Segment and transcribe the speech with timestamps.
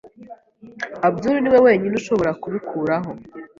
[1.07, 3.11] Abdul niwe wenyine ushobora kubikuraho.